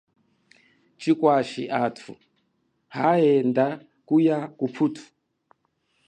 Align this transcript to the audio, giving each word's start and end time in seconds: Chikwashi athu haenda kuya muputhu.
Chikwashi 1.01 1.63
athu 1.83 2.11
haenda 2.95 3.65
kuya 4.07 4.37
muputhu. 4.59 5.05